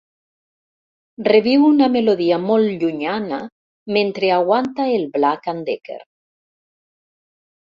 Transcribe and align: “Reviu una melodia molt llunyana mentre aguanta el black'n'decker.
“Reviu 1.27 1.67
una 1.67 1.89
melodia 1.95 2.39
molt 2.45 2.81
llunyana 2.85 3.41
mentre 3.99 4.33
aguanta 4.39 4.89
el 4.95 5.07
black'n'decker. 5.19 6.01